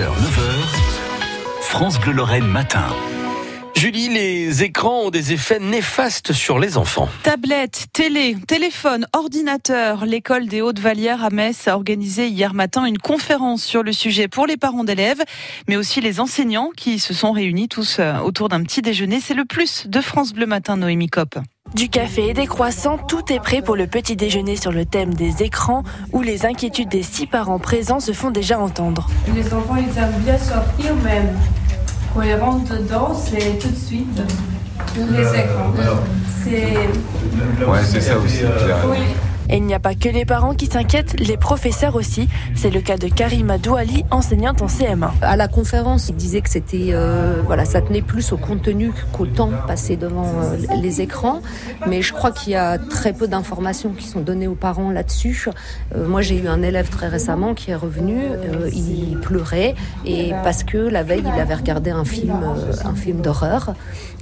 6h, 0.00 0.06
9h, 0.06 1.60
France 1.60 2.00
Bleu 2.00 2.12
Lorraine 2.12 2.46
matin. 2.46 2.86
Julie, 3.76 4.08
les 4.08 4.62
écrans 4.62 5.02
ont 5.02 5.10
des 5.10 5.34
effets 5.34 5.58
néfastes 5.58 6.32
sur 6.32 6.58
les 6.58 6.78
enfants. 6.78 7.06
Tablettes, 7.22 7.88
télé, 7.92 8.34
téléphone, 8.46 9.06
ordinateur. 9.12 10.06
L'école 10.06 10.46
des 10.46 10.62
Hautes-Vallières 10.62 11.22
à 11.22 11.28
Metz 11.28 11.68
a 11.68 11.74
organisé 11.74 12.28
hier 12.28 12.54
matin 12.54 12.86
une 12.86 12.96
conférence 12.96 13.62
sur 13.62 13.82
le 13.82 13.92
sujet 13.92 14.26
pour 14.26 14.46
les 14.46 14.56
parents 14.56 14.84
d'élèves, 14.84 15.22
mais 15.68 15.76
aussi 15.76 16.00
les 16.00 16.18
enseignants 16.18 16.70
qui 16.74 16.98
se 16.98 17.12
sont 17.12 17.32
réunis 17.32 17.68
tous 17.68 17.98
euh, 17.98 18.20
autour 18.20 18.48
d'un 18.48 18.62
petit 18.62 18.80
déjeuner. 18.80 19.20
C'est 19.20 19.34
le 19.34 19.44
plus 19.44 19.86
de 19.86 20.00
France 20.00 20.32
Bleu 20.32 20.46
Matin, 20.46 20.78
Noémie 20.78 21.08
Kopp. 21.10 21.36
Du 21.74 21.88
café 21.88 22.30
et 22.30 22.34
des 22.34 22.46
croissants, 22.46 22.98
tout 22.98 23.32
est 23.32 23.38
prêt 23.38 23.62
pour 23.62 23.76
le 23.76 23.86
petit 23.86 24.16
déjeuner 24.16 24.56
sur 24.56 24.72
le 24.72 24.84
thème 24.84 25.14
des 25.14 25.44
écrans 25.44 25.84
où 26.12 26.20
les 26.20 26.44
inquiétudes 26.44 26.88
des 26.88 27.04
six 27.04 27.26
parents 27.26 27.60
présents 27.60 28.00
se 28.00 28.12
font 28.12 28.32
déjà 28.32 28.58
entendre. 28.58 29.08
Les 29.32 29.46
enfants, 29.54 29.76
ils 29.76 29.96
aiment 29.96 30.20
bien 30.24 30.36
sortir 30.36 30.94
même. 30.96 31.28
Quand 32.12 32.22
ils 32.22 32.34
rentrent 32.34 32.76
dedans, 32.76 33.14
c'est 33.14 33.58
tout 33.60 33.68
de 33.68 33.76
suite 33.76 34.20
les 34.96 35.28
écrans. 35.28 35.72
C'est... 36.42 36.74
Ouais, 37.64 37.78
c'est 37.84 38.00
ça 38.00 38.18
aussi. 38.18 38.40
Oui. 38.88 38.98
Et 39.50 39.56
il 39.56 39.64
n'y 39.64 39.74
a 39.74 39.80
pas 39.80 39.96
que 39.96 40.08
les 40.08 40.24
parents 40.24 40.54
qui 40.54 40.66
s'inquiètent, 40.66 41.18
les 41.18 41.36
professeurs 41.36 41.96
aussi. 41.96 42.28
C'est 42.54 42.70
le 42.70 42.80
cas 42.80 42.96
de 42.96 43.08
Karima 43.08 43.58
Douali, 43.58 44.04
enseignante 44.12 44.62
en 44.62 44.66
CM1. 44.66 45.10
À 45.22 45.36
la 45.36 45.48
conférence, 45.48 46.08
il 46.08 46.14
disait 46.14 46.40
que 46.40 46.48
c'était, 46.48 46.90
euh, 46.92 47.42
voilà, 47.44 47.64
ça 47.64 47.80
tenait 47.80 48.00
plus 48.00 48.32
au 48.32 48.36
contenu 48.36 48.92
qu'au 49.12 49.26
temps 49.26 49.50
passé 49.66 49.96
devant 49.96 50.28
euh, 50.28 50.56
les 50.80 51.00
écrans. 51.00 51.42
Mais 51.88 52.00
je 52.00 52.12
crois 52.12 52.30
qu'il 52.30 52.52
y 52.52 52.56
a 52.56 52.78
très 52.78 53.12
peu 53.12 53.26
d'informations 53.26 53.90
qui 53.90 54.06
sont 54.06 54.20
données 54.20 54.46
aux 54.46 54.54
parents 54.54 54.92
là-dessus. 54.92 55.48
Euh, 55.96 56.06
moi, 56.06 56.22
j'ai 56.22 56.38
eu 56.38 56.46
un 56.46 56.62
élève 56.62 56.88
très 56.88 57.08
récemment 57.08 57.54
qui 57.54 57.72
est 57.72 57.76
revenu, 57.76 58.20
il 58.72 59.18
pleurait 59.20 59.74
et 60.04 60.32
parce 60.44 60.62
que 60.62 60.78
la 60.78 61.02
veille, 61.02 61.24
il 61.24 61.40
avait 61.40 61.54
regardé 61.54 61.90
un 61.90 62.04
film, 62.04 62.40
un 62.84 62.94
film 62.94 63.20
d'horreur 63.20 63.74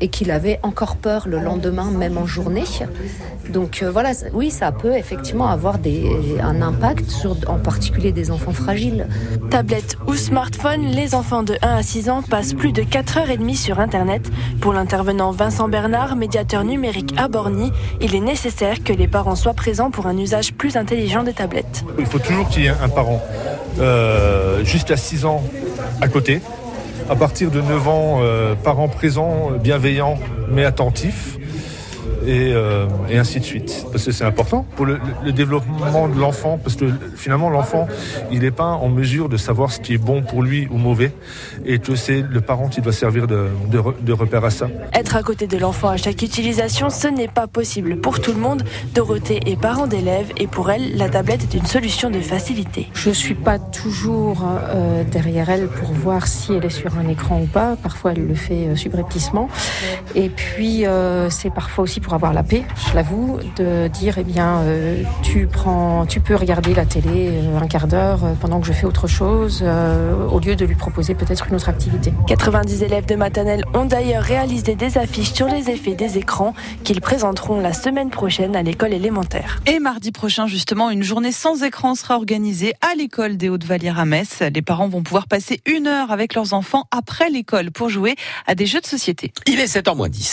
et 0.00 0.08
qu'il 0.08 0.30
avait 0.30 0.58
encore 0.62 0.96
peur 0.96 1.28
le 1.28 1.38
lendemain, 1.38 1.90
même 1.90 2.18
en 2.18 2.26
journée. 2.26 2.64
Donc 3.48 3.82
voilà, 3.82 4.10
oui, 4.32 4.50
ça 4.50 4.70
peut 4.72 4.94
effectivement 4.94 5.13
avoir 5.42 5.78
des, 5.78 6.10
un 6.42 6.62
impact 6.62 7.10
sur, 7.10 7.36
en 7.46 7.58
particulier 7.58 8.12
des 8.12 8.30
enfants 8.30 8.52
fragiles. 8.52 9.06
Tablette 9.50 9.96
ou 10.06 10.14
smartphone, 10.14 10.86
les 10.86 11.14
enfants 11.14 11.42
de 11.42 11.56
1 11.62 11.76
à 11.76 11.82
6 11.82 12.10
ans 12.10 12.22
passent 12.22 12.54
plus 12.54 12.72
de 12.72 12.82
4h30 12.82 13.54
sur 13.56 13.80
Internet. 13.80 14.30
Pour 14.60 14.72
l'intervenant 14.72 15.30
Vincent 15.30 15.68
Bernard, 15.68 16.16
médiateur 16.16 16.64
numérique 16.64 17.14
à 17.16 17.28
Borny, 17.28 17.72
il 18.00 18.14
est 18.14 18.20
nécessaire 18.20 18.82
que 18.82 18.92
les 18.92 19.08
parents 19.08 19.36
soient 19.36 19.54
présents 19.54 19.90
pour 19.90 20.06
un 20.06 20.16
usage 20.16 20.54
plus 20.54 20.76
intelligent 20.76 21.22
des 21.22 21.32
tablettes. 21.32 21.84
Il 21.98 22.06
faut 22.06 22.18
toujours 22.18 22.48
qu'il 22.48 22.62
y 22.62 22.66
ait 22.66 22.74
un 22.82 22.88
parent 22.88 23.22
euh, 23.78 24.64
jusqu'à 24.64 24.96
6 24.96 25.24
ans 25.24 25.42
à 26.00 26.08
côté. 26.08 26.40
À 27.10 27.16
partir 27.16 27.50
de 27.50 27.60
9 27.60 27.88
ans, 27.88 28.18
euh, 28.20 28.54
parents 28.54 28.88
présents, 28.88 29.50
bienveillants, 29.62 30.18
mais 30.50 30.64
attentifs. 30.64 31.38
Et, 32.26 32.52
euh, 32.54 32.86
et 33.10 33.18
ainsi 33.18 33.38
de 33.40 33.44
suite. 33.44 33.86
Parce 33.92 34.04
que 34.04 34.12
c'est 34.12 34.24
important 34.24 34.66
pour 34.76 34.86
le, 34.86 34.98
le 35.24 35.32
développement 35.32 36.08
de 36.08 36.18
l'enfant. 36.18 36.58
Parce 36.62 36.76
que 36.76 36.86
finalement, 37.16 37.50
l'enfant, 37.50 37.86
il 38.30 38.40
n'est 38.40 38.50
pas 38.50 38.64
en 38.72 38.88
mesure 38.88 39.28
de 39.28 39.36
savoir 39.36 39.70
ce 39.72 39.80
qui 39.80 39.94
est 39.94 39.98
bon 39.98 40.22
pour 40.22 40.42
lui 40.42 40.66
ou 40.70 40.78
mauvais. 40.78 41.12
Et 41.64 41.78
que 41.78 41.94
c'est 41.96 42.22
le 42.22 42.40
parent 42.40 42.68
qui 42.68 42.80
doit 42.80 42.92
servir 42.92 43.26
de, 43.26 43.48
de, 43.70 43.78
re- 43.78 44.02
de 44.02 44.12
repère 44.12 44.44
à 44.44 44.50
ça. 44.50 44.68
Être 44.94 45.16
à 45.16 45.22
côté 45.22 45.46
de 45.46 45.58
l'enfant 45.58 45.88
à 45.88 45.96
chaque 45.96 46.22
utilisation, 46.22 46.88
ce 46.90 47.08
n'est 47.08 47.28
pas 47.28 47.46
possible 47.46 47.96
pour 48.00 48.20
tout 48.20 48.32
le 48.32 48.40
monde. 48.40 48.62
Dorothée 48.94 49.40
est 49.46 49.60
parent 49.60 49.86
d'élèves 49.86 50.32
et 50.38 50.46
pour 50.46 50.70
elle, 50.70 50.96
la 50.96 51.08
tablette 51.08 51.42
est 51.42 51.54
une 51.58 51.66
solution 51.66 52.10
de 52.10 52.20
facilité. 52.20 52.88
Je 52.94 53.10
suis 53.10 53.34
pas 53.34 53.58
toujours 53.58 54.42
euh, 54.44 55.04
derrière 55.04 55.50
elle 55.50 55.66
pour 55.68 55.92
voir 55.92 56.26
si 56.26 56.54
elle 56.54 56.64
est 56.64 56.70
sur 56.70 56.96
un 56.98 57.08
écran 57.08 57.40
ou 57.42 57.46
pas. 57.46 57.76
Parfois, 57.82 58.12
elle 58.12 58.26
le 58.26 58.34
fait 58.34 58.68
euh, 58.68 58.76
subrepticement. 58.76 59.48
Et 60.14 60.28
puis, 60.28 60.86
euh, 60.86 61.28
c'est 61.30 61.50
parfois 61.52 61.84
aussi 61.84 62.00
pour 62.00 62.13
avoir 62.14 62.32
la 62.32 62.42
paix, 62.42 62.64
je 62.88 62.94
l'avoue, 62.94 63.38
de 63.56 63.88
dire, 63.88 64.18
eh 64.18 64.24
bien, 64.24 64.58
euh, 64.60 65.02
tu 65.22 65.46
prends, 65.46 66.06
tu 66.06 66.20
peux 66.20 66.34
regarder 66.34 66.74
la 66.74 66.84
télé 66.86 67.30
euh, 67.32 67.58
un 67.58 67.66
quart 67.66 67.86
d'heure 67.86 68.24
euh, 68.24 68.34
pendant 68.40 68.60
que 68.60 68.66
je 68.66 68.72
fais 68.72 68.86
autre 68.86 69.06
chose, 69.06 69.60
euh, 69.62 70.26
au 70.28 70.38
lieu 70.38 70.56
de 70.56 70.64
lui 70.64 70.74
proposer 70.74 71.14
peut-être 71.14 71.48
une 71.48 71.56
autre 71.56 71.68
activité. 71.68 72.12
90 72.26 72.82
élèves 72.82 73.06
de 73.06 73.14
maternelle 73.14 73.64
ont 73.74 73.84
d'ailleurs 73.84 74.22
réalisé 74.22 74.74
des 74.74 74.98
affiches 74.98 75.32
sur 75.32 75.46
les 75.46 75.70
effets 75.70 75.94
des 75.94 76.18
écrans 76.18 76.54
qu'ils 76.84 77.00
présenteront 77.00 77.60
la 77.60 77.72
semaine 77.72 78.10
prochaine 78.10 78.56
à 78.56 78.62
l'école 78.62 78.92
élémentaire. 78.92 79.60
Et 79.66 79.78
mardi 79.78 80.12
prochain, 80.12 80.46
justement, 80.46 80.90
une 80.90 81.02
journée 81.02 81.32
sans 81.32 81.62
écran 81.62 81.94
sera 81.94 82.16
organisée 82.16 82.74
à 82.80 82.94
l'école 82.94 83.36
des 83.36 83.48
Hautes-Vallières 83.48 83.98
à 83.98 84.04
Metz. 84.04 84.42
Les 84.54 84.62
parents 84.62 84.88
vont 84.88 85.02
pouvoir 85.02 85.26
passer 85.26 85.60
une 85.66 85.86
heure 85.86 86.10
avec 86.10 86.34
leurs 86.34 86.52
enfants 86.52 86.84
après 86.90 87.30
l'école 87.30 87.70
pour 87.70 87.88
jouer 87.88 88.14
à 88.46 88.54
des 88.54 88.66
jeux 88.66 88.80
de 88.80 88.86
société. 88.86 89.32
Il 89.46 89.60
est 89.60 89.74
7h 89.74 89.96
moins 89.96 90.08
10. 90.08 90.24